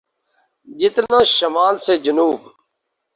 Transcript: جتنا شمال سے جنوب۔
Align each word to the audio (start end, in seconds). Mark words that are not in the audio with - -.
جتنا 0.79 1.23
شمال 1.23 1.75
سے 1.79 1.97
جنوب۔ 1.97 2.39